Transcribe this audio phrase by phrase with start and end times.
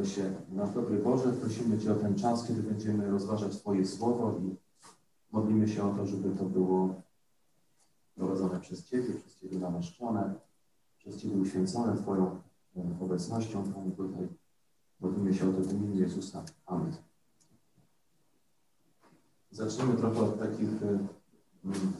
[0.00, 4.38] Modlę się, nasz dobry Boże, prosimy Cię o ten czas, kiedy będziemy rozważać Twoje słowo
[4.38, 4.56] i
[5.32, 7.02] modlimy się o to, żeby to było
[8.14, 10.34] prowadzone przez Ciebie, przez Ciebie namaszczone,
[10.98, 12.40] przez Ciebie uświęcone Twoją
[12.76, 14.28] e, obecnością, Panie, tutaj.
[15.00, 16.44] Modlimy się o to w imieniu Jezusa.
[16.66, 16.96] Amen.
[19.50, 20.88] Zacznijmy trochę od takich, e,
[21.64, 21.92] mm,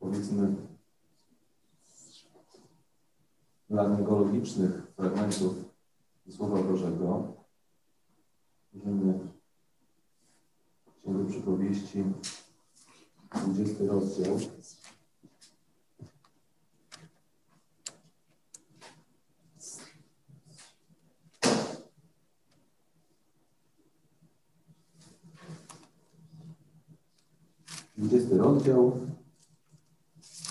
[0.00, 0.54] powiedzmy,
[3.70, 5.67] larngologicznych fragmentów
[6.36, 7.32] Słowa Bożego.
[8.74, 9.18] Możemy
[11.02, 12.04] Księgę Przypowieści,
[13.46, 14.38] 20 rozdział.
[27.96, 29.00] Dwudziesty rozdział,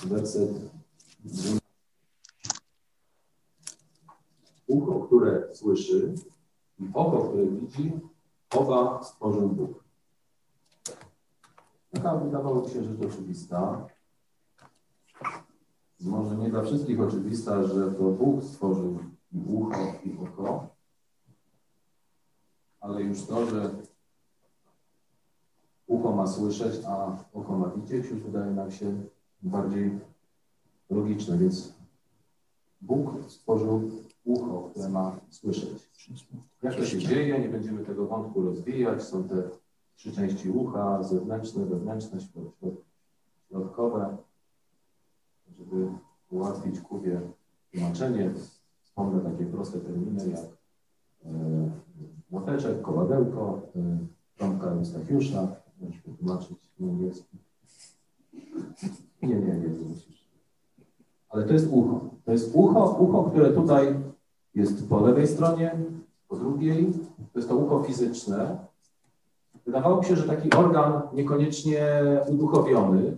[0.04, 0.52] werset
[4.68, 6.14] Ucho, które słyszy
[6.80, 7.92] i oko, które widzi,
[8.56, 9.84] oba stworzył Bóg.
[11.92, 13.88] Taka wydawałoby się rzecz oczywista.
[16.00, 19.00] Może nie dla wszystkich oczywista, że to Bóg stworzył
[19.32, 20.68] i ucho, i oko,
[22.80, 23.70] ale już to, że
[25.88, 29.04] ucho ma słyszeć, a oko ma widzieć, już wydaje nam się
[29.42, 30.00] bardziej
[30.90, 31.38] logiczne.
[31.38, 31.74] Więc
[32.82, 33.92] Bóg stworzył
[34.28, 35.90] ucho, które ma słyszeć.
[36.64, 37.40] Jak to się dzieje?
[37.40, 39.04] Nie będziemy tego wątku rozwijać.
[39.04, 39.44] Są te
[39.96, 42.20] trzy części ucha, zewnętrzne, wewnętrzne,
[43.50, 44.18] środkowe.
[45.58, 45.88] Żeby
[46.32, 47.22] ułatwić Kubie
[47.72, 48.32] tłumaczenie,
[48.84, 50.46] wspomnę takie proste terminy jak
[51.26, 51.70] e,
[52.32, 53.98] młoteczek, koładełko, e,
[54.38, 55.48] trąbka Eustachiusza,
[55.82, 57.38] możesz wytłumaczyć na angielski.
[59.22, 60.28] Nie, nie, nie, nie musisz.
[61.30, 62.10] Ale to jest ucho.
[62.26, 63.96] To jest ucho, ucho, które tutaj
[64.58, 65.76] jest po lewej stronie,
[66.28, 66.94] po drugiej.
[67.34, 68.58] To jest to ucho fizyczne.
[69.66, 71.82] Wydawało mi się, że taki organ niekoniecznie
[72.30, 73.18] uduchowiony,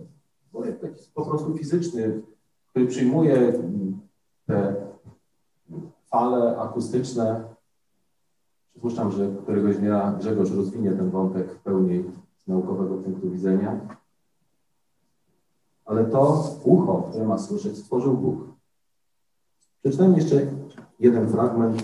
[0.52, 2.22] bo jest taki po prostu fizyczny,
[2.70, 3.52] który przyjmuje
[4.46, 4.76] te
[6.10, 7.44] fale akustyczne.
[8.70, 12.04] Przypuszczam, że któregoś dnia Grzegorz rozwinie ten wątek pełni
[12.44, 13.80] z naukowego punktu widzenia.
[15.84, 18.38] Ale to ucho, które ma słyszeć, stworzył Bóg.
[19.82, 20.46] Przeczytam jeszcze
[21.00, 21.82] jeden fragment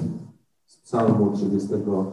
[0.67, 2.13] z Psalmu 38.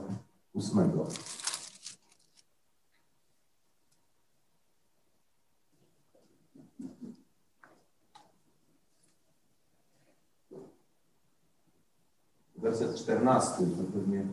[12.56, 14.28] Werset 14, to pewnie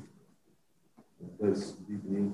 [1.20, 2.30] wers Biblii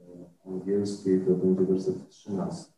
[0.00, 0.02] e,
[0.46, 2.72] angielskiej, to będzie werset 13.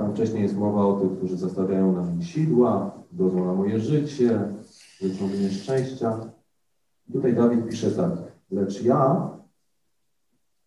[0.00, 4.54] Tam wcześniej jest mowa o tych, którzy zastawiają na mnie sidła, godzą na moje życie,
[5.00, 6.30] życzą mi nieszczęścia.
[7.12, 8.12] Tutaj Dawid pisze tak,
[8.50, 9.30] lecz ja,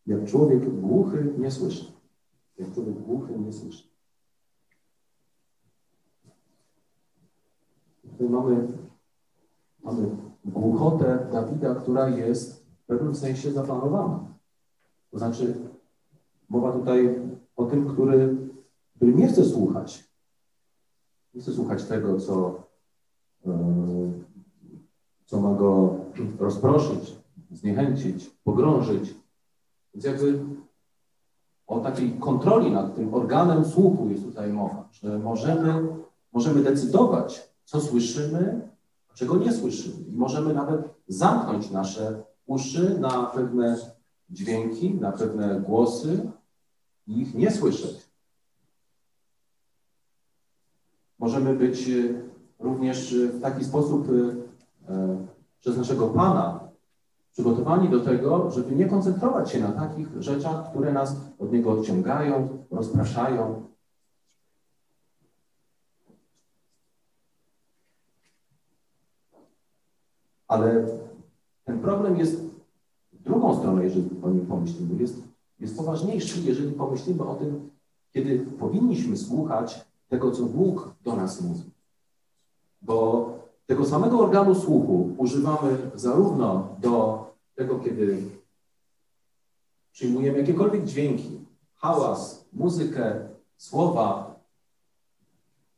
[0.07, 1.85] jak człowiek głuchy, nie słyszę.
[2.57, 3.83] Jak człowiek głuchy, nie słyszę.
[8.11, 8.67] Tutaj mamy,
[9.83, 10.09] mamy
[10.45, 14.19] głuchotę Dawida, która jest w pewnym sensie zaplanowana.
[15.11, 15.55] To znaczy,
[16.49, 17.19] mowa tutaj
[17.55, 18.52] o tym, który
[19.03, 20.03] który nie chce słuchać.
[21.33, 22.63] Nie chce słuchać tego, co,
[23.45, 23.51] e,
[25.25, 25.95] co ma go
[26.39, 27.15] rozproszyć,
[27.51, 29.15] zniechęcić, pogrążyć.
[29.93, 30.39] Więc jakby
[31.67, 35.87] o takiej kontroli nad tym organem słuchu jest tutaj mowa, że możemy,
[36.33, 38.69] możemy decydować, co słyszymy,
[39.09, 40.07] a czego nie słyszymy.
[40.07, 43.77] I możemy nawet zamknąć nasze uszy na pewne
[44.29, 46.31] dźwięki, na pewne głosy
[47.07, 48.12] i ich nie słyszeć.
[51.23, 51.93] Możemy być e,
[52.59, 54.07] również e, w taki sposób
[54.89, 55.25] e,
[55.59, 56.59] przez naszego Pana
[57.31, 62.65] przygotowani do tego, żeby nie koncentrować się na takich rzeczach, które nas od Niego odciągają,
[62.71, 63.63] rozpraszają.
[70.47, 70.87] Ale
[71.63, 72.41] ten problem jest
[73.13, 75.01] w drugą stronę, jeżeli o nim pomyślimy.
[75.01, 75.23] Jest,
[75.59, 77.69] jest poważniejszy, jeżeli pomyślimy o tym,
[78.13, 81.71] kiedy powinniśmy słuchać tego, co Bóg do nas mówi.
[82.81, 83.29] Bo
[83.65, 88.23] tego samego organu słuchu używamy zarówno do tego, kiedy
[89.91, 91.39] przyjmujemy jakiekolwiek dźwięki,
[91.75, 94.35] hałas, muzykę, słowa.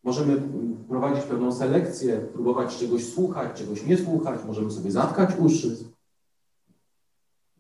[0.04, 0.42] Możemy
[0.88, 5.78] prowadzić pewną selekcję, próbować czegoś słuchać, czegoś nie słuchać, możemy sobie zatkać uszy.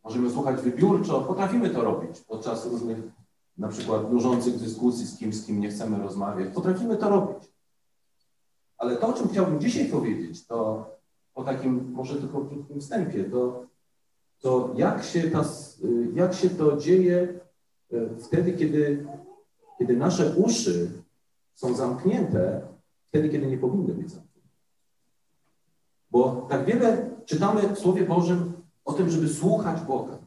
[0.03, 2.97] Możemy słuchać wybiórczo, potrafimy to robić podczas różnych
[3.57, 6.54] na przykład nużących dyskusji z kimś, z kim nie chcemy rozmawiać.
[6.54, 7.52] Potrafimy to robić.
[8.78, 10.86] Ale to, o czym chciałbym dzisiaj powiedzieć, to
[11.34, 13.66] po takim może tylko krótkim wstępie, to,
[14.42, 15.46] to jak, się ta,
[16.13, 17.40] jak się to dzieje
[17.94, 19.07] e, wtedy, kiedy,
[19.80, 20.92] kiedy nasze uszy
[21.54, 22.62] są zamknięte,
[23.07, 24.50] wtedy, kiedy nie powinny być zamknięte.
[26.12, 28.54] Bo tak wiele czytamy w Słowie Bożym
[28.86, 30.18] o tym, żeby słuchać Boga.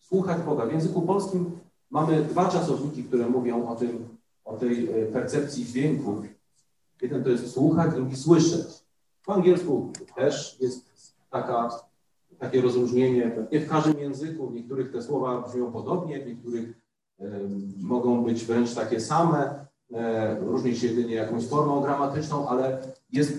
[0.00, 0.66] Słuchać Boga.
[0.66, 1.58] W języku polskim
[1.94, 4.08] mamy dwa czasowniki, które mówią o, tym,
[4.44, 6.24] o tej e, percepcji dźwięków.
[7.02, 8.66] Jeden to jest słuchać, drugi słyszeć.
[9.26, 10.84] Po angielsku też jest
[11.30, 11.68] taka,
[12.38, 13.36] takie rozróżnienie.
[13.52, 16.68] Nie w każdym języku, w niektórych te słowa brzmią podobnie, w niektórych
[17.20, 17.24] y,
[17.80, 19.94] mogą być wręcz takie same, y,
[20.40, 22.78] różnić się jedynie jakąś formą gramatyczną, ale
[23.12, 23.32] jest,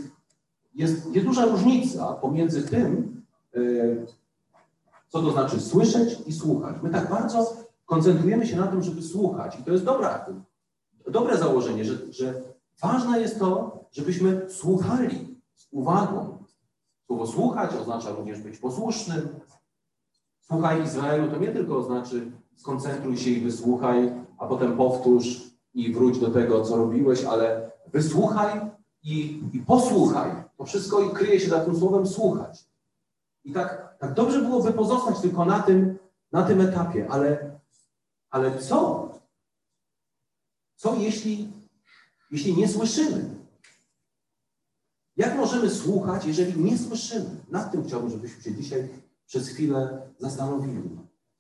[0.76, 3.16] jest, jest duża różnica pomiędzy tym,
[5.10, 6.76] co to znaczy słyszeć i słuchać.
[6.84, 10.26] My tak bardzo koncentrujemy się na tym, żeby słuchać i to jest dobra,
[11.08, 12.42] dobre założenie, że, że
[12.82, 16.38] ważne jest to, żebyśmy słuchali z uwagą.
[17.06, 19.30] Słowo słuchać oznacza również być posłusznym.
[20.42, 25.42] Słuchaj Izraelu to nie tylko znaczy skoncentruj się i wysłuchaj, a potem powtórz
[25.74, 28.62] i wróć do tego, co robiłeś, ale wysłuchaj
[29.04, 30.32] i, i posłuchaj.
[30.58, 32.66] To wszystko kryje się za tym słowem słuchać.
[33.44, 35.98] I tak, tak dobrze byłoby pozostać tylko na tym,
[36.32, 37.56] na tym etapie, ale,
[38.36, 39.10] ale co?
[40.76, 41.54] Co jeśli,
[42.32, 43.36] jeśli nie słyszymy?
[45.18, 47.30] Jak możemy słuchać, jeżeli nie słyszymy?
[47.50, 48.90] Nad tym chciałbym, żebyśmy się dzisiaj
[49.26, 50.90] przez chwilę zastanowili.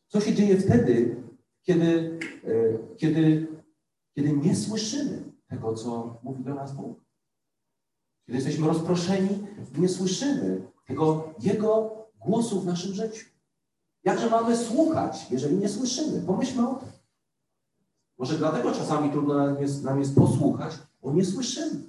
[0.08, 1.24] Co się dzieje wtedy,
[1.62, 3.48] kiedy, e, kiedy,
[4.14, 7.00] kiedy nie słyszymy tego, co mówi do nas Bóg?
[8.26, 9.48] Kiedy jesteśmy rozproszeni
[9.78, 13.35] nie słyszymy tego Jego głosu w naszym życiu.
[14.06, 16.22] Jakże mamy słuchać, jeżeli nie słyszymy?
[16.22, 16.90] Pomyślmy o tym.
[18.18, 20.74] Może dlatego czasami trudno nam jest, nam jest posłuchać,
[21.04, 21.82] bo nie słyszymy.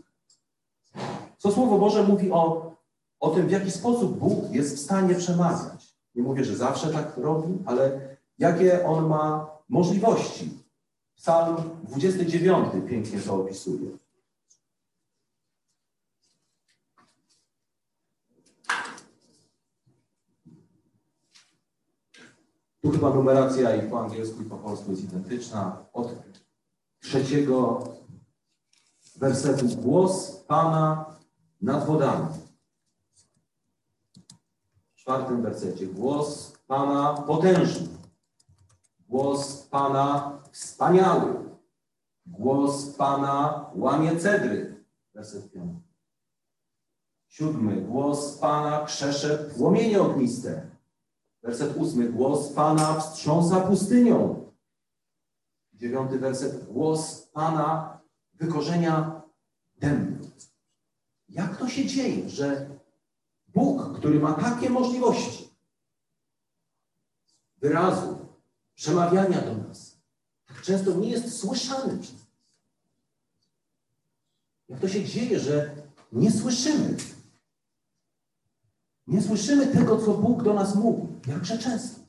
[1.38, 2.72] Co Słowo Boże mówi o,
[3.20, 5.96] o tym, w jaki sposób Bóg jest w stanie przemawiać.
[6.14, 8.00] Nie mówię, że zawsze tak robi, ale
[8.38, 10.50] jakie On ma możliwości.
[11.16, 13.90] Psalm 29 pięknie to opisuje.
[22.92, 25.86] Chyba numeracja i po angielsku, i po polsku jest identyczna.
[25.92, 26.14] Od
[27.00, 27.84] trzeciego
[29.16, 29.66] wersetu.
[29.76, 31.04] Głos Pana
[31.60, 32.26] nad wodami.
[34.94, 35.86] W czwartym wersecie.
[35.86, 37.88] Głos Pana potężny.
[39.08, 41.34] Głos Pana wspaniały.
[42.26, 44.84] Głos Pana łamie cedry.
[45.14, 45.80] Werset piąty.
[47.28, 47.76] Siódmy.
[47.76, 50.75] Głos Pana krzesze płomienie ogniste.
[51.46, 52.08] Werset ósmy.
[52.08, 54.46] Głos Pana wstrząsa pustynią.
[55.74, 56.72] Dziewiąty werset.
[56.72, 58.00] Głos Pana
[58.34, 59.22] wykorzenia
[59.78, 60.28] dęby.
[61.28, 62.70] Jak to się dzieje, że
[63.48, 65.48] Bóg, który ma takie możliwości
[67.56, 68.18] wyrazu,
[68.74, 69.98] przemawiania do nas,
[70.46, 72.26] tak często nie jest słyszany przez nas?
[74.68, 75.74] Jak to się dzieje, że
[76.12, 76.96] nie słyszymy?
[79.06, 81.15] Nie słyszymy tego, co Bóg do nas mówi.
[81.26, 82.00] Jakże często.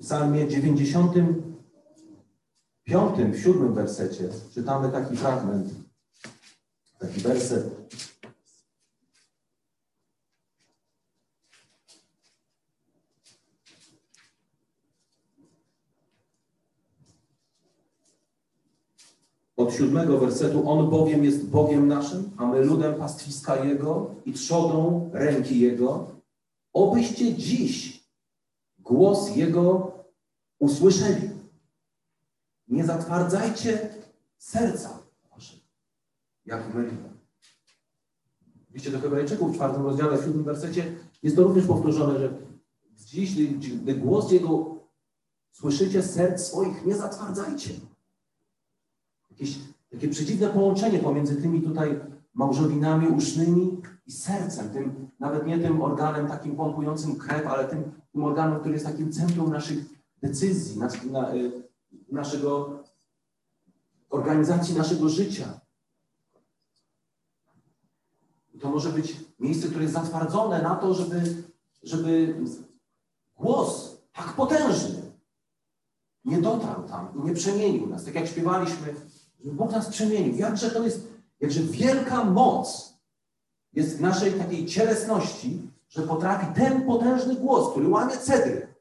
[0.00, 1.14] W psalmie 90
[2.84, 5.74] piątym, w siódmym wersecie czytamy taki fragment,
[6.98, 7.64] taki werset.
[19.72, 25.60] Siódmego wersetu, On bowiem jest Bogiem naszym, a my ludem pastwiska Jego i trzodą ręki
[25.60, 26.10] Jego.
[26.72, 28.02] Obyście dziś
[28.78, 29.92] głos Jego
[30.58, 31.30] usłyszeli.
[32.68, 33.88] Nie zatwardzajcie
[34.38, 34.98] serca
[35.30, 35.62] waszego,
[36.46, 37.12] jak myliwe.
[38.70, 42.38] Widzicie do Hebrajczyków w czwartym rozdziale, w siódmym wersecie jest to również powtórzone, że
[42.96, 44.76] dziś, gdy głos Jego
[45.52, 47.70] słyszycie, serc swoich nie zatwardzajcie.
[49.32, 49.58] Jakieś
[49.90, 52.00] takie przedziwne połączenie pomiędzy tymi tutaj
[52.34, 58.24] małżowinami usznymi i sercem, tym, nawet nie tym organem takim pompującym krew, ale tym, tym
[58.24, 59.78] organem, który jest takim centrum naszych
[60.22, 61.52] decyzji, na, na, y,
[62.08, 62.82] naszego,
[64.10, 65.60] organizacji naszego życia.
[68.60, 71.42] To może być miejsce, które jest zatwardzone na to, żeby,
[71.82, 72.36] żeby
[73.36, 75.02] głos tak potężny
[76.24, 78.04] nie dotarł tam i nie przemienił nas.
[78.04, 78.94] Tak jak śpiewaliśmy,
[79.44, 80.34] że Bóg nas przemienił.
[80.36, 81.08] Jakże to jest,
[81.40, 82.92] jakże wielka moc
[83.72, 88.74] jest w naszej takiej cielesności, że potrafi ten potężny głos, który łamie cedry,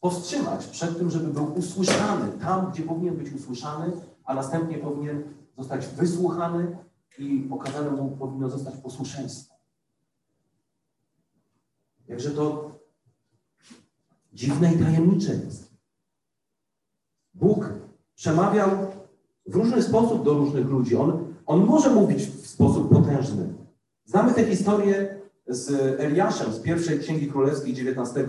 [0.00, 3.92] powstrzymać przed tym, żeby był usłyszany tam, gdzie powinien być usłyszany,
[4.24, 6.76] a następnie powinien zostać wysłuchany
[7.18, 9.54] i okazane mu powinno zostać posłuszeństwo.
[12.08, 12.70] Jakże to
[14.32, 15.74] dziwne i tajemnicze jest.
[17.34, 17.68] Bóg
[18.14, 18.70] przemawiał
[19.46, 20.96] w różny sposób do różnych ludzi.
[20.96, 23.54] On, on może mówić w sposób potężny.
[24.04, 28.26] Znamy tę historię z Eliaszem z pierwszej Księgi Królewskiej, 19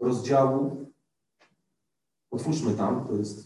[0.00, 0.86] rozdziału.
[2.30, 3.44] Otwórzmy tam, to jest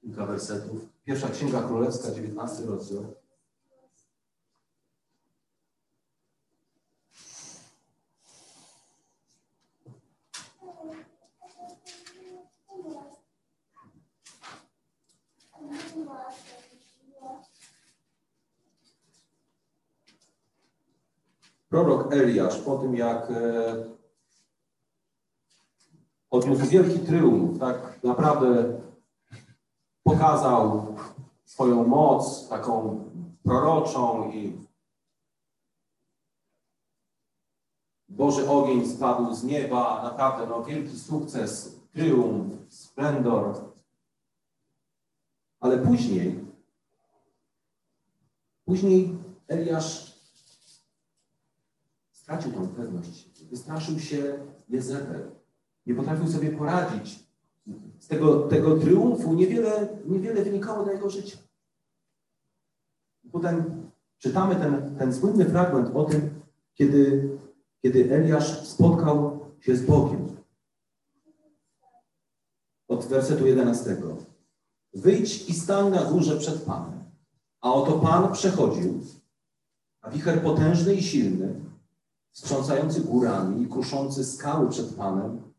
[0.00, 0.88] kilka wersetów.
[1.04, 3.14] Pierwsza Księga Królewska, 19 rozdział.
[21.68, 23.84] Prorok Eliasz po tym, jak e,
[26.30, 28.80] odniósł wielki triumf, tak naprawdę
[30.02, 30.94] pokazał
[31.44, 33.04] swoją moc taką
[33.42, 34.68] proroczą i
[38.08, 43.54] Boży ogień spadł z nieba, naprawdę no, wielki sukces, triumf, splendor.
[45.60, 46.44] Ale później,
[48.64, 50.07] później Eliasz
[52.28, 53.28] stracił tą pewność.
[53.50, 55.30] Wystraszył się Jezebel.
[55.86, 57.28] Nie potrafił sobie poradzić.
[57.98, 61.38] Z tego, tego triumfu niewiele, niewiele wynikało dla jego życia.
[63.32, 63.82] Potem
[64.18, 66.30] czytamy ten, ten słynny fragment o tym,
[66.74, 67.30] kiedy,
[67.82, 70.36] kiedy Eliasz spotkał się z Bogiem.
[72.88, 73.96] Od wersetu 11.
[74.94, 77.04] Wyjdź i stań na górze przed Panem.
[77.60, 79.00] A oto Pan przechodził,
[80.00, 81.67] a wicher potężny i silny,
[82.38, 85.52] strząsający górami i kruszący skały przed Panem,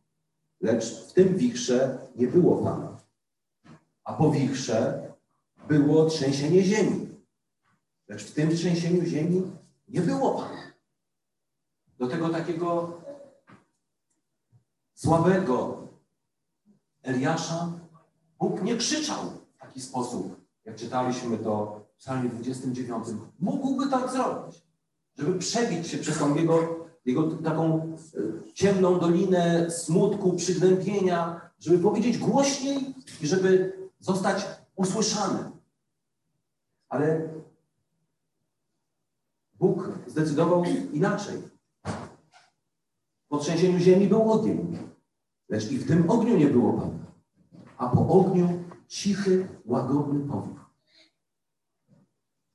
[0.61, 2.97] lecz w tym wichrze nie było Pana.
[4.03, 5.11] A po wichrze
[5.67, 7.09] było trzęsienie ziemi,
[8.07, 9.51] lecz w tym trzęsieniu ziemi
[9.87, 10.71] nie było Pana.
[11.97, 13.01] Do tego takiego
[14.93, 15.87] słabego
[17.03, 17.71] Eliasza
[18.39, 19.23] Bóg nie krzyczał
[19.55, 23.05] w taki sposób, jak czytaliśmy to w psalmie 29.
[23.39, 24.68] Mógłby tak zrobić
[25.19, 32.17] żeby przebić się przez tą jego, jego taką e, ciemną dolinę smutku, przygnębienia, żeby powiedzieć
[32.17, 34.45] głośniej i żeby zostać
[34.75, 35.51] usłyszany.
[36.89, 37.29] Ale
[39.53, 41.41] Bóg zdecydował inaczej.
[43.27, 44.77] Po trzęsieniu ziemi był ogień,
[45.49, 47.05] lecz i w tym ogniu nie było Pana.
[47.77, 50.59] A po ogniu cichy, łagodny powód.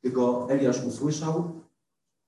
[0.01, 1.64] Tylko Eliasz usłyszał,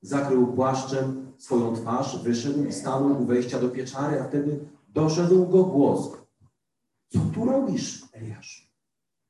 [0.02, 5.64] zakrył płaszczem swoją twarz, wyszedł i stanął u wejścia do pieczary, a wtedy doszedł go
[5.64, 6.16] głos.
[7.08, 8.72] Co tu robisz, Eliasz?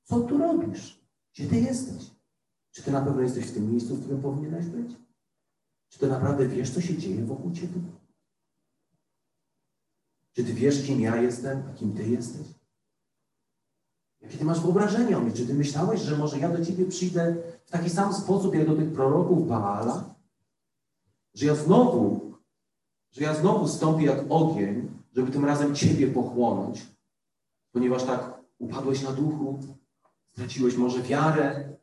[0.04, 1.00] Co tu robisz?
[1.34, 2.10] Gdzie ty jesteś?
[2.70, 4.96] Czy ty na pewno jesteś w tym miejscu, w którym powinieneś być?
[5.88, 7.80] Czy ty naprawdę wiesz, co się dzieje wokół ciebie?
[10.32, 12.46] Czy ty wiesz, kim ja jestem, a kim ty jesteś?
[14.20, 15.32] Jakie ty masz wyobrażenie o mnie?
[15.32, 18.76] Czy ty myślałeś, że może ja do ciebie przyjdę w taki sam sposób, jak do
[18.76, 20.15] tych proroków Baala?
[21.36, 22.32] Że ja znowu,
[23.12, 26.86] że ja znowu stąpię jak ogień, żeby tym razem Ciebie pochłonąć,
[27.72, 29.58] ponieważ tak upadłeś na duchu,
[30.32, 31.76] straciłeś może wiarę,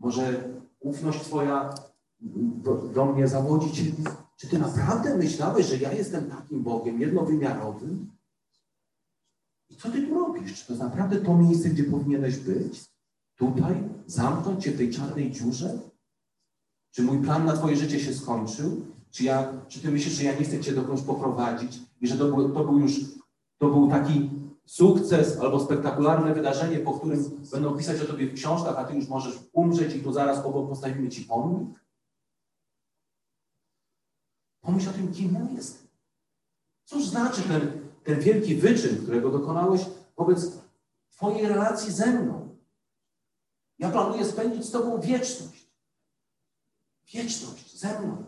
[0.00, 0.48] może
[0.80, 1.74] ufność Twoja
[2.20, 4.04] do, do mnie zawodzi Ciebie.
[4.36, 8.10] Czy Ty naprawdę myślałeś, że ja jestem takim Bogiem jednowymiarowym?
[9.70, 10.60] I co Ty tu robisz?
[10.60, 12.84] Czy to jest naprawdę to miejsce, gdzie powinieneś być?
[13.36, 13.88] Tutaj?
[14.06, 15.78] Zamknąć Cię w tej czarnej dziurze?
[16.96, 18.86] Czy mój plan na Twoje życie się skończył?
[19.10, 22.24] Czy, ja, czy Ty myślisz, że ja nie chcę Cię dokądś poprowadzić i że to
[22.24, 22.92] był, to był już
[23.58, 24.30] to był taki
[24.64, 29.08] sukces albo spektakularne wydarzenie, po którym będą pisać o Tobie w książkach, a Ty już
[29.08, 31.80] możesz umrzeć i tu zaraz obok postawimy Ci pomnik?
[34.60, 35.88] Pomyśl o tym, kim ja jestem.
[36.84, 39.86] Cóż znaczy ten, ten wielki wyczyn, którego dokonałeś
[40.16, 40.58] wobec
[41.10, 42.56] Twojej relacji ze mną?
[43.78, 45.55] Ja planuję spędzić z Tobą wieczność.
[47.12, 48.24] Wieczność ze mną.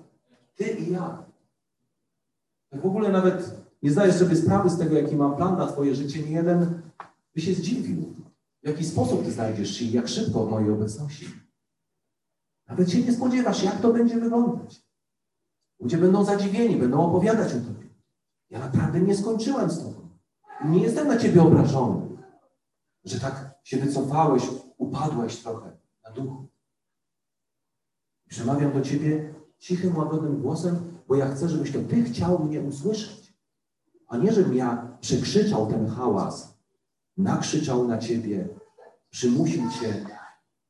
[0.55, 1.25] Ty i ja.
[2.71, 5.95] Tak w ogóle nawet nie zdajesz sobie sprawy z tego, jaki mam plan na Twoje
[5.95, 6.23] życie.
[6.23, 6.83] Nie jeden
[7.35, 8.15] by się zdziwił,
[8.63, 11.29] w jaki sposób Ty znajdziesz się i jak szybko w mojej obecności.
[12.69, 14.83] Nawet się nie spodziewasz, jak to będzie wyglądać.
[15.81, 17.89] Ludzie będą zadziwieni, będą opowiadać o Tobie.
[18.51, 20.09] Ja naprawdę nie skończyłem z Tobą.
[20.65, 22.19] Nie jestem na Ciebie obrażony,
[23.05, 24.43] że tak się wycofałeś,
[24.77, 26.49] upadłeś trochę na duchu.
[28.29, 33.35] Przemawiam do Ciebie cichym, łagodnym głosem, bo ja chcę, żebyś to Ty chciał mnie usłyszeć.
[34.09, 36.59] a nie żebym ja przekrzyczał ten hałas,
[37.17, 38.49] nakrzyczał na ciebie,
[39.11, 40.07] przymusił cię.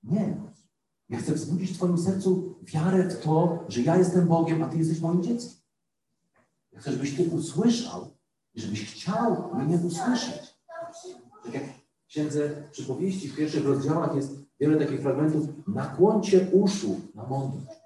[0.02, 0.36] Nie.
[1.08, 4.78] Ja chcę wzbudzić w Twoim sercu wiarę w to, że ja jestem Bogiem, a Ty
[4.78, 5.52] jesteś moim dzieckiem.
[6.72, 8.08] Ja chcę, żebyś Ty usłyszał
[8.54, 10.58] i żebyś chciał mnie usłyszeć.
[11.44, 15.48] Tak jak w księdze przypowieści w pierwszych rozdziałach jest wiele takich fragmentów.
[15.66, 17.78] Nakłoncie uszu na mądrość.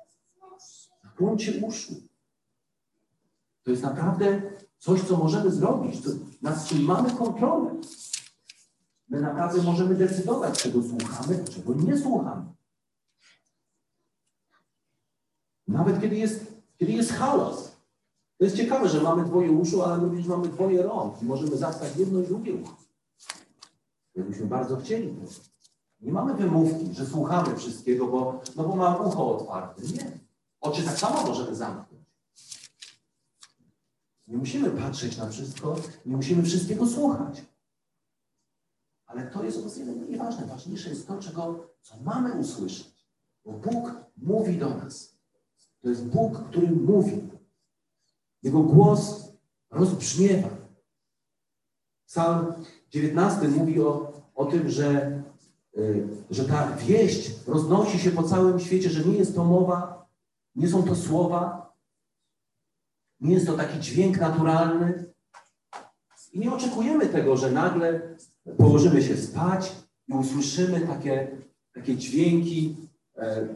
[1.04, 1.94] Nakłoncie uszu.
[3.62, 4.42] To jest naprawdę
[4.78, 6.10] coś, co możemy zrobić, co,
[6.42, 7.74] nad czym mamy kontrolę.
[9.08, 12.44] My naprawdę możemy decydować, czego słuchamy, a czego nie słuchamy.
[15.68, 17.76] Nawet kiedy jest, kiedy jest hałas.
[18.38, 21.96] To jest ciekawe, że mamy dwoje uszu, ale również mamy dwoje rąk i możemy zatkać
[21.96, 22.76] jedno i drugie ucho.
[24.14, 25.14] Gdybyśmy bardzo chcieli.
[26.02, 29.82] Nie mamy wymówki, że słuchamy wszystkiego, bo, no bo mam ucho otwarte.
[29.82, 30.18] Nie.
[30.60, 32.02] Oczy tak samo możemy zamknąć.
[34.26, 37.44] Nie musimy patrzeć na wszystko, nie musimy wszystkiego słuchać.
[39.06, 40.46] Ale to jest obecnie nieważne.
[40.46, 43.06] Ważniejsze jest to, czego, co mamy usłyszeć.
[43.44, 45.16] Bo Bóg mówi do nas.
[45.82, 47.30] To jest Bóg, który mówi.
[48.42, 49.28] Jego głos
[49.70, 50.48] rozbrzmiewa.
[52.06, 52.54] Psalm
[52.90, 55.21] 19 mówi o, o tym, że,
[56.30, 60.06] że ta wieść roznosi się po całym świecie, że nie jest to mowa,
[60.54, 61.72] nie są to słowa,
[63.20, 65.12] nie jest to taki dźwięk naturalny.
[66.32, 68.16] I nie oczekujemy tego, że nagle
[68.58, 69.72] położymy się spać
[70.08, 71.38] i usłyszymy takie,
[71.74, 72.76] takie dźwięki
[73.16, 73.48] e,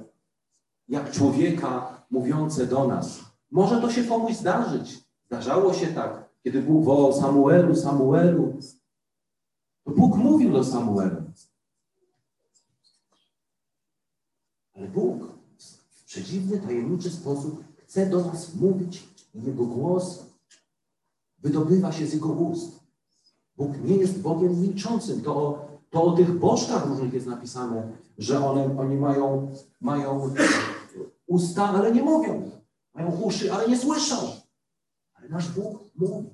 [0.89, 3.21] jak człowieka mówiące do nas.
[3.51, 4.99] Może to się komuś zdarzyć.
[5.27, 8.59] Zdarzało się tak, kiedy Bóg wołał Samuelu, Samuelu.
[9.85, 11.26] To Bóg mówił do Samuela.
[14.77, 15.23] Ale Bóg
[15.91, 20.27] w przedziwny, tajemniczy sposób chce do nas mówić i Jego głos
[21.39, 22.81] wydobywa się z Jego ust.
[23.57, 25.23] Bóg nie jest Bogiem milczącym.
[25.23, 30.35] To, to o tych bożkach różnych jest napisane, że one, oni mają, mają
[31.27, 32.51] usta, ale nie mówią.
[32.95, 34.17] Mają uszy, ale nie słyszą.
[35.15, 36.31] Ale nasz Bóg mówi.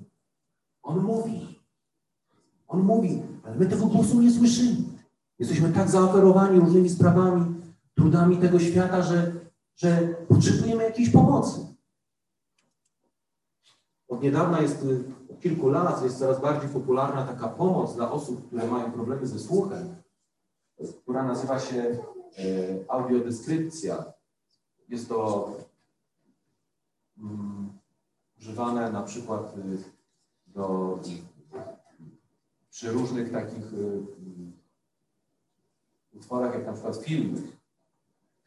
[0.83, 1.59] On mówi.
[2.67, 4.83] On mówi, ale my tego głosu nie słyszymy.
[5.39, 7.52] Jesteśmy tak zaoferowani różnymi sprawami,
[8.03, 9.31] trudami tego świata, że,
[9.75, 11.59] że potrzebujemy jakiejś pomocy.
[14.07, 14.85] Od niedawna jest,
[15.31, 19.39] od kilku lat jest coraz bardziej popularna taka pomoc dla osób, które mają problemy ze
[19.39, 19.95] słuchem,
[21.01, 21.97] która nazywa się e,
[22.87, 24.13] audiodeskrypcja.
[24.89, 25.51] Jest to
[27.17, 27.73] um,
[28.39, 29.83] używane na przykład y,
[30.47, 30.99] do,
[32.69, 34.01] przy różnych takich y,
[36.13, 37.52] utworach, jak na przykład filmy.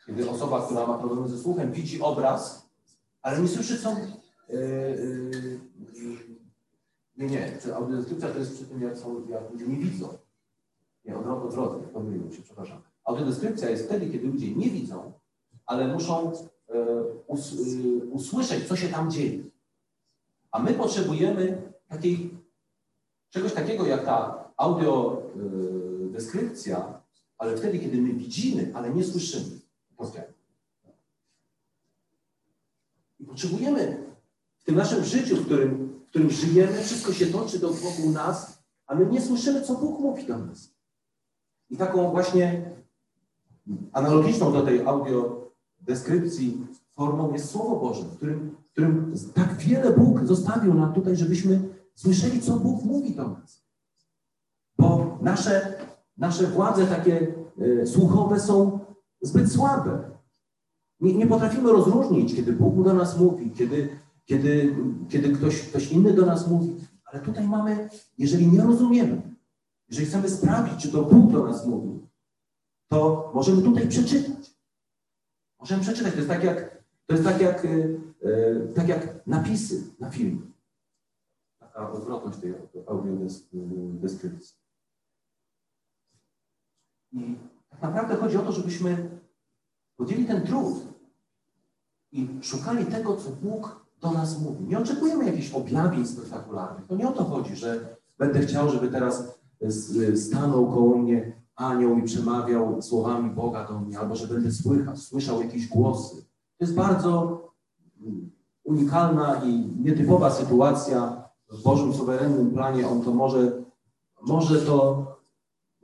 [0.07, 2.69] Kiedy osoba, która ma problemy ze słuchem, widzi obraz,
[3.23, 3.91] ale nie słyszy, co.
[3.91, 3.97] Yy,
[4.49, 5.61] yy,
[7.17, 7.59] nie, nie.
[7.75, 10.09] Audiodeskrypcja to jest przy tym, jak, są, jak ludzie nie widzą.
[11.05, 12.83] Nie, odwrotnie, pomyliłem się, przepraszam.
[13.05, 15.13] Audiodeskrypcja jest wtedy, kiedy ludzie nie widzą,
[15.67, 16.37] ale muszą e,
[17.27, 17.55] us,
[18.11, 19.45] usłyszeć, co się tam dzieje.
[20.51, 22.31] A my potrzebujemy takiej,
[23.31, 27.03] czegoś takiego jak ta audiodeskrypcja,
[27.39, 29.66] ale wtedy, kiedy my widzimy, ale nie słyszymy.
[33.21, 34.05] I potrzebujemy
[34.59, 38.95] w tym naszym życiu, w którym, w którym żyjemy, wszystko się toczy dookoła nas, a
[38.95, 40.71] my nie słyszymy, co Bóg mówi do nas.
[41.71, 42.71] I taką właśnie
[43.93, 50.27] analogiczną do tej audiodeskrypcji formą jest Słowo Boże, w którym, w którym tak wiele Bóg
[50.27, 51.61] zostawił nam tutaj, żebyśmy
[51.95, 53.63] słyszeli, co Bóg mówi do nas.
[54.79, 55.75] Bo nasze,
[56.19, 58.79] nasze władze takie y, słuchowe są
[59.23, 60.11] zbyt słabe.
[61.01, 64.77] Nie, nie, potrafimy rozróżnić, kiedy Bóg do nas mówi, kiedy, kiedy,
[65.09, 66.77] kiedy ktoś, ktoś inny do nas mówi.
[67.05, 69.23] Ale tutaj mamy, jeżeli nie rozumiemy,
[69.89, 72.07] jeżeli chcemy sprawdzić, czy to Bóg do nas mówi,
[72.89, 74.57] to możemy tutaj przeczytać.
[75.61, 76.13] Możemy przeczytać.
[76.13, 80.43] To jest tak jak, to jest tak jak, yy, tak jak napisy na filmie.
[81.59, 82.55] Taka odwrotność tej
[82.87, 84.57] audiodeskrypcji.
[87.13, 87.37] I
[87.81, 89.21] tak naprawdę chodzi o to, żebyśmy
[89.97, 90.75] podjęli ten trud
[92.13, 94.65] i szukali tego, co Bóg do nas mówi.
[94.65, 96.87] Nie oczekujemy jakichś objawień spektakularnych.
[96.87, 99.39] To nie o to chodzi, że będę chciał, żeby teraz
[100.15, 105.43] stanął koło mnie anioł i przemawiał słowami Boga do mnie, albo że będę słychał, słyszał
[105.43, 106.17] jakieś głosy.
[106.59, 107.43] To jest bardzo
[108.01, 108.31] mm,
[108.65, 112.89] unikalna i nietypowa sytuacja w Bożym suwerennym planie.
[112.89, 113.63] On to może,
[114.23, 115.07] może to,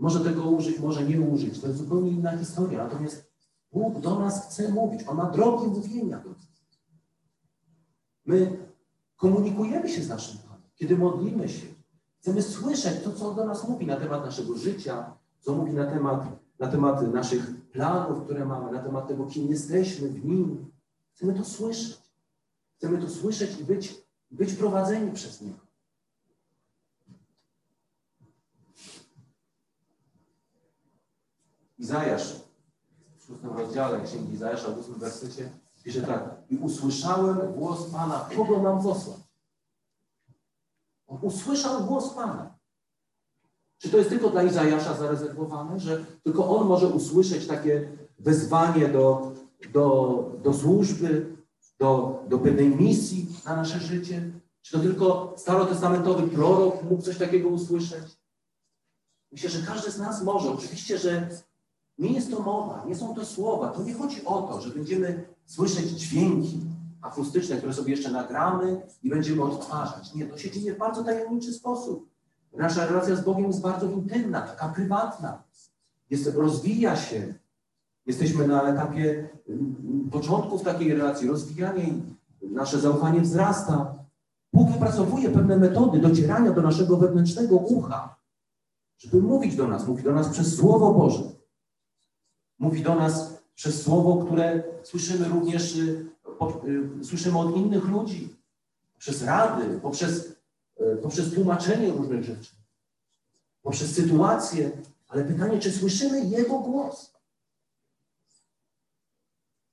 [0.02, 1.60] może tego użyć, może nie użyć.
[1.60, 2.84] To jest zupełnie inna historia.
[2.84, 3.32] Natomiast
[3.72, 5.00] Bóg do nas chce mówić.
[5.08, 6.22] On ma drogi mówienia.
[8.26, 8.58] My
[9.16, 10.62] komunikujemy się z naszym Panem.
[10.74, 11.66] kiedy modlimy się.
[12.20, 15.86] Chcemy słyszeć to, co On do nas mówi na temat naszego życia, co mówi na
[15.86, 16.26] temat,
[16.58, 20.70] na temat naszych planów, które mamy, na temat tego, kim jesteśmy w Nim.
[21.14, 21.98] Chcemy to słyszeć.
[22.76, 23.94] Chcemy to słyszeć i być,
[24.30, 25.61] być prowadzeni przez Niego.
[31.82, 32.34] Izajasz
[33.18, 35.50] w szóstym rozdziale Księgi Izajasza, w ósmym wersecie
[35.84, 36.34] pisze tak.
[36.50, 39.20] I usłyszałem głos Pana, kogo mam posłać?
[41.06, 42.54] On usłyszał głos Pana.
[43.78, 49.32] Czy to jest tylko dla Izajasza zarezerwowane, że tylko on może usłyszeć takie wezwanie do,
[49.72, 51.36] do, do służby,
[51.78, 54.32] do, do pewnej misji na nasze życie?
[54.62, 58.04] Czy to tylko starotestamentowy prorok mógł coś takiego usłyszeć?
[59.32, 60.50] Myślę, że każdy z nas może.
[60.50, 61.28] Oczywiście, że
[61.98, 63.68] nie jest to mowa, nie są to słowa.
[63.68, 66.60] To nie chodzi o to, że będziemy słyszeć dźwięki
[67.02, 70.14] akustyczne, które sobie jeszcze nagramy i będziemy odtwarzać.
[70.14, 72.08] Nie, to się dzieje w bardzo tajemniczy sposób.
[72.56, 75.42] Nasza relacja z Bogiem jest bardzo intymna, taka prywatna.
[76.10, 77.34] Jest, rozwija się.
[78.06, 82.02] Jesteśmy na etapie mm, początków takiej relacji, rozwijania jej.
[82.42, 83.94] Nasze zaufanie wzrasta.
[84.52, 88.16] Bóg wypracowuje pewne metody docierania do naszego wewnętrznego ucha,
[88.98, 89.86] żeby mówić do nas.
[89.86, 91.22] Mówi do nas przez Słowo Boże.
[92.62, 96.06] Mówi do nas przez Słowo, które słyszymy również, y,
[97.00, 98.36] y, słyszymy od innych ludzi,
[98.98, 100.32] przez rady, poprzez
[100.82, 102.50] E, poprzez tłumaczenie różnych rzeczy,
[103.62, 104.70] poprzez sytuację,
[105.08, 107.12] ale pytanie, czy słyszymy Jego głos?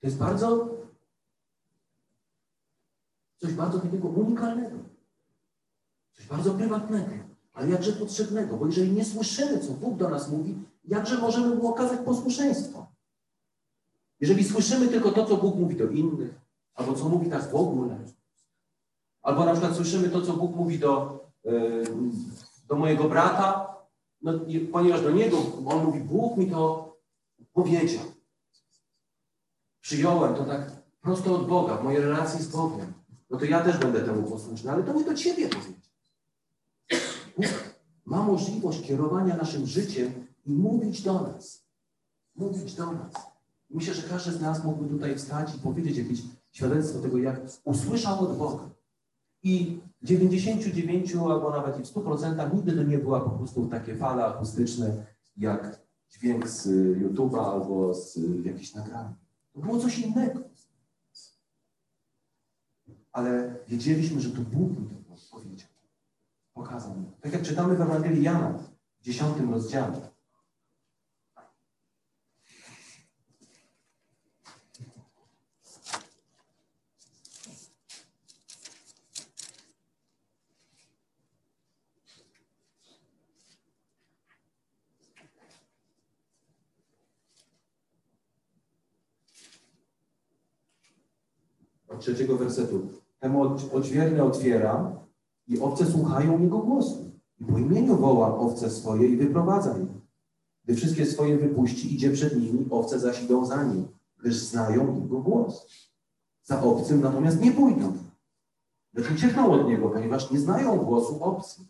[0.02, 0.76] To jest bardzo,
[3.38, 4.78] coś bardzo takiego unikalnego,
[6.14, 7.12] coś bardzo prywatnego,
[7.54, 10.58] ale jakże potrzebnego, bo jeżeli nie słyszymy, co Bóg do nas mówi,
[10.90, 12.88] jakże możemy Mu okazać posłuszeństwo?
[14.20, 16.42] Jeżeli słyszymy tylko to, co Bóg mówi do innych,
[16.76, 18.00] albo co mówi tak w ogóle,
[19.22, 21.84] Albo na przykład słyszymy to, co Bóg mówi do, yy,
[22.68, 23.76] do mojego brata,
[24.22, 24.34] no,
[24.72, 26.94] ponieważ do niego, on mówi, Bóg mi to
[27.54, 28.04] powiedział.
[29.82, 30.72] Przyjąłem to tak
[31.02, 32.94] prosto od Boga, w mojej relacji z Bogiem.
[33.30, 35.74] No to ja też będę temu posłuszny, ale to nie do Ciebie powiedział.
[37.38, 37.74] Bóg
[38.06, 41.66] ma możliwość kierowania naszym życiem mówić do nas.
[42.36, 43.14] Mówić do nas.
[43.70, 48.20] Myślę, że każdy z nas mógłby tutaj wstać i powiedzieć jakieś świadectwo tego, jak usłyszał
[48.20, 48.70] od Boga.
[49.44, 53.96] I w 99 albo nawet i w 100% nigdy to nie była po prostu takie
[53.96, 55.06] fale akustyczne,
[55.38, 56.68] jak dźwięk z
[57.02, 59.14] YouTube'a albo z jakichś nagrań.
[59.54, 60.40] To było coś innego.
[63.12, 65.70] Ale wiedzieliśmy, że to Bóg mi to powiedział.
[66.54, 67.06] Pokazał mi.
[67.22, 68.60] Tak jak czytamy w Ewangelii Jana
[69.00, 70.10] w 10 rozdziale.
[92.00, 92.88] Trzeciego wersetu.
[93.20, 93.42] Temu
[93.74, 94.92] odźwierny otwiera
[95.48, 97.12] i owce słuchają Jego głosu.
[97.40, 99.88] I po imieniu woła owce swoje i wyprowadza je.
[100.64, 105.20] Gdy wszystkie swoje wypuści, idzie przed nimi, owce zaś idą za nim, gdyż znają Jego
[105.20, 105.68] głos.
[106.44, 107.94] Za obcym natomiast nie pójdą.
[108.94, 111.66] Lecz uciekną od Niego, ponieważ nie znają głosu obcych.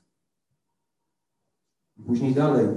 [2.06, 2.68] Później dalej.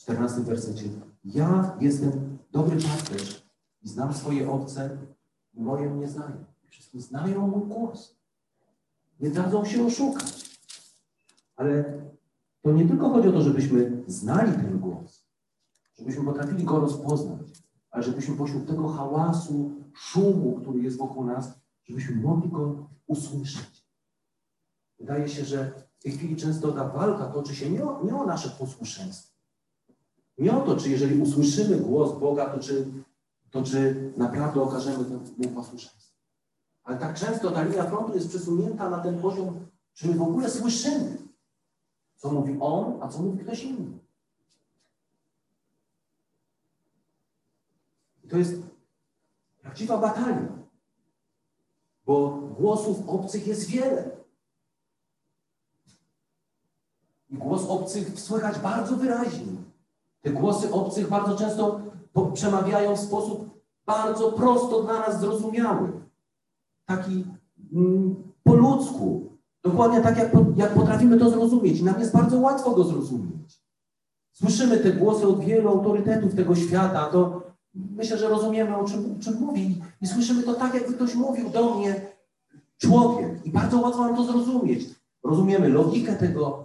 [0.00, 0.88] 14 wersecie.
[1.24, 3.46] Ja jestem dobry pasterz
[3.82, 4.98] i znam swoje owce
[5.54, 6.44] moje mnie znają.
[6.68, 8.16] Wszyscy znają mój głos.
[9.20, 10.50] Nie dadzą się oszukać.
[11.56, 12.00] Ale
[12.62, 15.26] to nie tylko chodzi o to, żebyśmy znali ten głos,
[15.98, 17.48] żebyśmy potrafili go rozpoznać,
[17.90, 21.52] ale żebyśmy pośród tego hałasu, szumu, który jest wokół nas,
[21.84, 23.86] żebyśmy mogli go usłyszeć.
[24.98, 28.26] Wydaje się, że w tej chwili często ta walka toczy się nie o, nie o
[28.26, 29.39] nasze posłuszeństwo,
[30.38, 32.92] nie o to, czy jeżeli usłyszymy głos Boga, to czy,
[33.50, 35.04] to czy naprawdę okażemy
[35.38, 36.14] mu posłuszeństwo.
[36.84, 40.50] Ale tak często ta linia frontu jest przesunięta na ten poziom, czy my w ogóle
[40.50, 41.16] słyszymy,
[42.16, 43.98] co mówi On, a co mówi ktoś inny.
[48.24, 48.54] I to jest
[49.60, 50.48] prawdziwa batalia,
[52.06, 54.10] bo głosów obcych jest wiele.
[57.30, 59.69] I głos obcych słychać bardzo wyraźnie.
[60.20, 61.80] Te głosy obcych bardzo często
[62.34, 63.50] przemawiają w sposób
[63.86, 65.92] bardzo prosto dla nas zrozumiały.
[66.86, 67.24] Taki
[67.72, 69.30] mm, po ludzku.
[69.62, 71.80] Dokładnie tak, jak, jak potrafimy to zrozumieć.
[71.80, 73.62] I nam jest bardzo łatwo go zrozumieć.
[74.32, 77.42] słyszymy te głosy od wielu autorytetów tego świata, to
[77.74, 79.82] myślę, że rozumiemy, o czym, o czym mówi.
[80.00, 82.06] I słyszymy to tak, jakby ktoś mówił do mnie,
[82.78, 83.46] człowiek.
[83.46, 84.84] I bardzo łatwo nam to zrozumieć.
[85.24, 86.64] Rozumiemy logikę tego,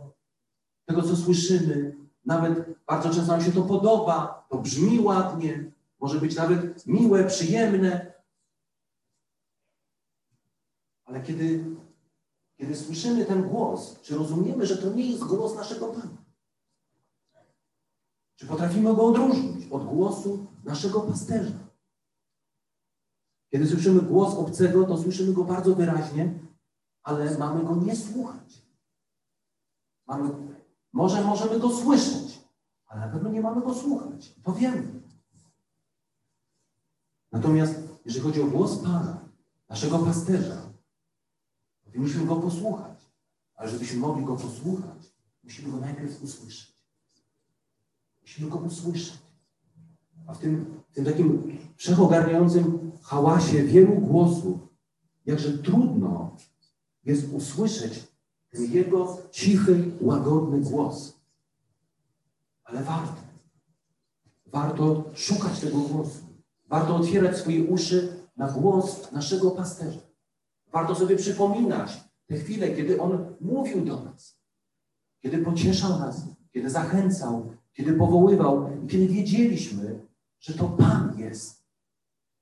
[0.86, 2.05] tego, co słyszymy.
[2.26, 8.14] Nawet bardzo często nam się to podoba, to brzmi ładnie, może być nawet miłe, przyjemne.
[11.06, 11.66] Ale kiedy,
[12.58, 16.26] kiedy słyszymy ten głos, czy rozumiemy, że to nie jest głos naszego Pana?
[18.36, 21.66] Czy potrafimy go odróżnić od głosu naszego pasterza?
[23.52, 26.40] Kiedy słyszymy głos obcego, to słyszymy go bardzo wyraźnie,
[27.04, 28.62] ale mamy go nie słuchać.
[30.08, 30.30] Mamy,
[30.96, 32.42] może możemy go słyszeć,
[32.88, 34.36] ale na pewno nie mamy go słuchać.
[34.44, 35.02] To wiemy.
[37.32, 39.30] Natomiast jeżeli chodzi o głos Pana,
[39.70, 40.62] naszego pasterza,
[41.84, 43.06] powinniśmy go posłuchać.
[43.56, 46.76] Ale żebyśmy mogli go posłuchać, musimy go najpierw usłyszeć.
[48.22, 49.20] Musimy go usłyszeć.
[50.28, 54.60] A w tym, w tym takim wszechogarniającym hałasie wielu głosów,
[55.26, 56.36] jakże trudno
[57.04, 58.15] jest usłyszeć
[58.64, 61.20] jego cichy, łagodny głos.
[62.64, 63.22] Ale warto.
[64.46, 66.26] Warto szukać tego głosu.
[66.68, 70.00] Warto otwierać swoje uszy na głos naszego pasterza.
[70.72, 74.40] Warto sobie przypominać te chwile, kiedy on mówił do nas,
[75.20, 80.06] kiedy pocieszał nas, kiedy zachęcał, kiedy powoływał i kiedy wiedzieliśmy,
[80.40, 81.64] że to Pan jest,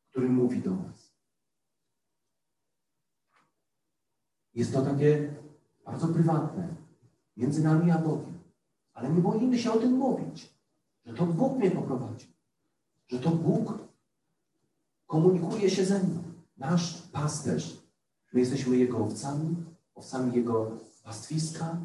[0.09, 1.13] który mówi do nas.
[4.53, 5.35] Jest to takie
[5.85, 6.67] bardzo prywatne,
[7.37, 8.39] między nami a Bogiem.
[8.93, 10.53] Ale nie boimy się o tym mówić,
[11.05, 12.29] że to Bóg mnie poprowadził,
[13.07, 13.77] że to Bóg
[15.07, 16.23] komunikuje się ze mną.
[16.57, 17.77] Nasz pasterz.
[18.33, 19.55] My jesteśmy Jego owcami,
[19.95, 20.71] owcami Jego
[21.03, 21.77] pastwiska,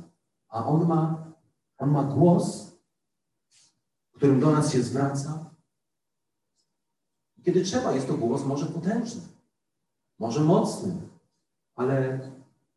[0.49, 1.25] a On ma,
[1.79, 2.73] on ma głos,
[4.13, 5.51] którym do nas się zwraca.
[7.45, 9.23] Kiedy trzeba, jest to głos może potężny,
[10.19, 10.97] może mocny,
[11.75, 12.21] ale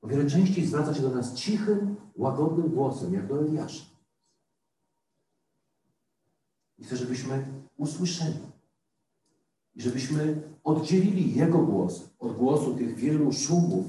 [0.01, 3.85] o wiele częściej zwraca się do nas cichym, łagodnym głosem, jak do Eliasza.
[6.77, 7.45] I chcę, żebyśmy
[7.77, 8.39] usłyszeli
[9.75, 13.85] i żebyśmy oddzielili Jego głos od głosu tych wielu szumów,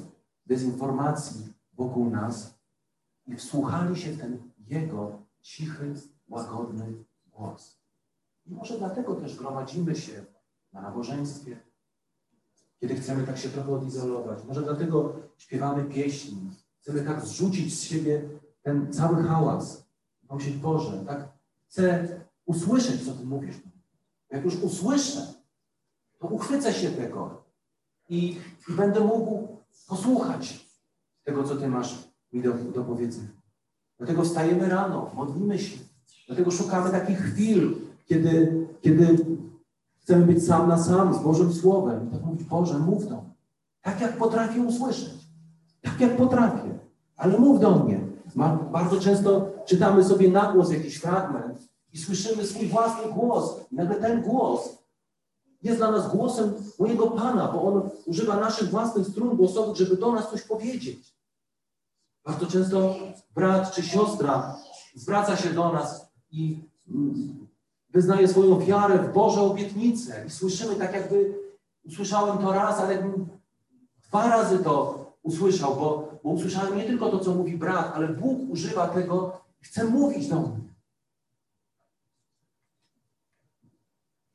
[0.46, 2.58] dezinformacji wokół nas
[3.26, 5.94] i wsłuchali się w ten Jego cichy,
[6.28, 7.78] łagodny głos.
[8.46, 10.24] I może dlatego też gromadzimy się
[10.72, 11.60] na nabożeństwie,
[12.82, 14.38] kiedy chcemy tak się trochę odizolować.
[14.48, 18.22] Może dlatego śpiewamy pieśni, chcemy tak zrzucić z siebie
[18.62, 19.84] ten cały hałas.
[20.28, 21.28] Pomyśleć, Boże, tak
[21.68, 22.08] chcę
[22.46, 23.56] usłyszeć, co Ty mówisz.
[24.30, 25.26] Jak już usłyszę,
[26.18, 27.42] to uchwycę się tego
[28.08, 28.36] i,
[28.68, 29.48] i będę mógł
[29.88, 30.66] posłuchać
[31.24, 33.42] tego, co Ty masz mi do, do powiedzenia.
[33.98, 35.78] Dlatego wstajemy rano, modlimy się.
[36.26, 39.16] Dlatego szukamy takich chwil, kiedy, kiedy
[40.02, 42.08] chcemy być sam na sam z Bożym Słowem.
[42.08, 43.34] I tak mówić, Boże, mów do mnie.
[43.82, 45.28] Tak jak potrafię usłyszeć.
[45.82, 46.78] Tak jak potrafię.
[47.16, 48.00] Ale mów do mnie.
[48.72, 53.60] Bardzo często czytamy sobie na głos jakiś fragment i słyszymy swój własny głos.
[53.72, 54.78] I nagle ten głos
[55.62, 60.12] jest dla nas głosem mojego Pana, bo On używa naszych własnych strun głosowych, żeby do
[60.12, 61.14] nas coś powiedzieć.
[62.24, 62.94] Bardzo często
[63.34, 64.56] brat czy siostra
[64.94, 67.41] zwraca się do nas i mm,
[67.92, 70.24] wyznaje swoją wiarę w Boże obietnice.
[70.26, 71.34] I słyszymy tak jakby,
[71.84, 73.12] usłyszałem to raz, ale
[74.08, 78.50] dwa razy to usłyszał, bo, bo usłyszałem nie tylko to, co mówi brat, ale Bóg
[78.50, 80.58] używa tego chce mówić do mnie.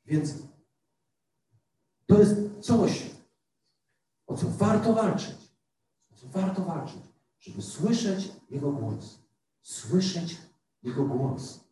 [0.06, 0.34] Więc
[2.06, 3.10] to jest coś,
[4.26, 5.36] o co warto walczyć.
[6.12, 7.02] O co warto walczyć,
[7.40, 9.18] żeby słyszeć Jego głos.
[9.62, 10.36] Słyszeć
[10.82, 11.67] Jego głos.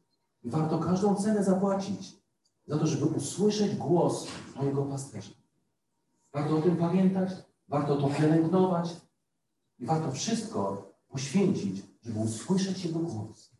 [0.46, 2.16] Warto każdą cenę zapłacić
[2.66, 5.30] za to, żeby usłyszeć głos mojego pasterza.
[6.32, 7.30] Warto o tym pamiętać,
[7.68, 8.96] warto to pielęgnować
[9.78, 13.50] i warto wszystko poświęcić, żeby usłyszeć Jego głos.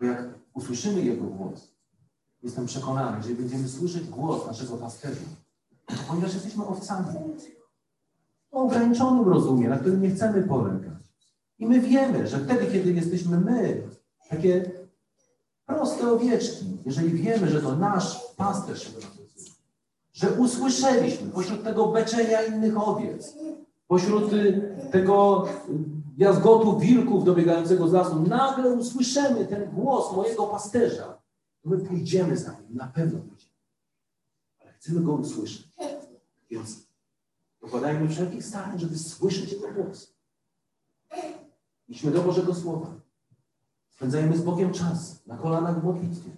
[0.00, 1.72] Bo jak usłyszymy Jego głos,
[2.42, 5.20] jestem przekonany, że będziemy słyszeć głos naszego pasterza,
[6.08, 7.06] ponieważ jesteśmy owcami
[8.50, 10.98] o ograniczonym rozumie, na którym nie chcemy polegać.
[11.58, 13.88] I my wiemy, że wtedy, kiedy jesteśmy my,
[14.30, 14.77] takie
[15.68, 18.90] proste owieczki, jeżeli wiemy, że to nasz pasterz się
[20.12, 23.34] że usłyszeliśmy pośród tego beczenia innych owiec,
[23.88, 25.72] pośród y, tego y,
[26.16, 31.18] jazgotu wilków dobiegającego z lasu, nagle usłyszymy ten głos mojego pasterza,
[31.64, 33.52] my pójdziemy za nim, na pewno pójdziemy.
[34.60, 35.68] Ale chcemy go usłyszeć.
[36.50, 36.86] Więc
[37.60, 40.12] dokładajmy wszelkich starań, żeby słyszeć jego głos.
[41.88, 42.97] Idźmy do Bożego Słowa.
[43.98, 46.30] Spędzajmy z Bogiem czas na kolanach w modlitwie.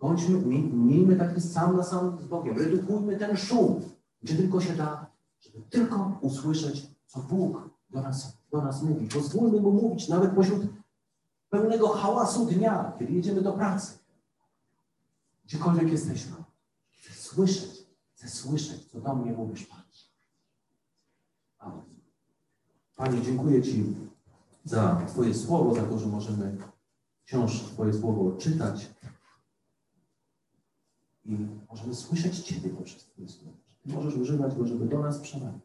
[0.00, 2.58] Bądźmy, mi- miejmy taki sam na sam z Bogiem.
[2.58, 3.80] Redukujmy ten szum,
[4.22, 5.06] gdzie tylko się da,
[5.40, 9.08] żeby tylko usłyszeć, co Bóg do nas, do nas mówi.
[9.08, 10.62] Pozwólmy Mu mówić nawet pośród
[11.50, 13.98] pełnego hałasu dnia, kiedy jedziemy do pracy.
[15.44, 16.36] Gdziekolwiek jesteśmy.
[16.90, 19.82] Chcę słyszeć, chcę słyszeć, co do mnie mówisz, Panie.
[21.58, 21.84] Amen.
[22.96, 23.94] Panie, dziękuję Ci
[24.64, 26.58] za Twoje słowo, za to, że możemy
[27.24, 28.94] wciąż Twoje słowo czytać
[31.24, 33.56] i możemy słyszeć Ciebie poprzez Twoje słowo.
[33.82, 35.62] Ty możesz używać go, żeby do nas przemawiać.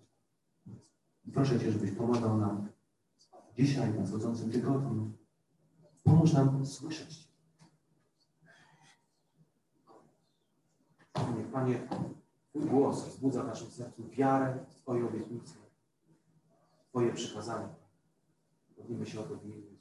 [1.25, 2.67] I proszę Cię, żebyś pomagał nam
[3.57, 5.11] dzisiaj, w nadchodzącym tygodniu.
[6.03, 7.33] Pomóż nam słyszeć Cię.
[11.13, 11.87] Panie, Panie,
[12.49, 15.53] Twój głos wzbudza w naszym sercu wiarę w Twoje obietnice,
[16.89, 17.82] Twoje przykazania.
[18.77, 19.72] Modlimy się o to w imieniu